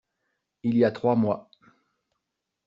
[0.63, 1.51] Il y a trois mois.